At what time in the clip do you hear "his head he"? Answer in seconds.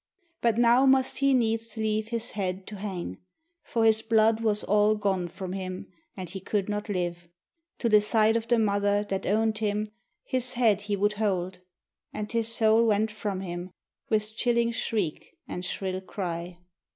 10.23-10.95